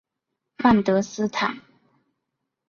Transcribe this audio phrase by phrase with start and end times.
[0.63, 1.61] 万德斯坦。